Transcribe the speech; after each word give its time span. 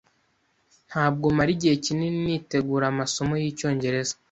Ntabwo 0.89 1.25
mara 1.37 1.49
igihe 1.55 1.75
kinini 1.85 2.17
nitegura 2.25 2.85
amasomo 2.89 3.33
yicyongereza. 3.41 4.13